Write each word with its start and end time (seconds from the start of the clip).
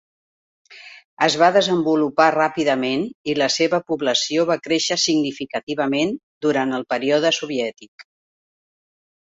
Es 1.25 1.35
va 1.41 1.49
desenvolupar 1.57 2.27
ràpidament 2.37 3.05
i 3.33 3.37
la 3.41 3.51
seva 3.57 3.81
població 3.93 4.49
va 4.53 4.59
créixer 4.69 5.01
significativament 5.05 6.19
durant 6.49 6.79
el 6.81 6.89
període 6.97 7.37
soviètic. 7.43 8.11